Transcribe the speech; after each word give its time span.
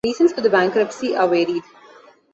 Reasons 0.03 0.33
for 0.33 0.41
the 0.41 0.49
bankruptcy 0.49 1.15
are 1.15 1.27
varied. 1.27 1.61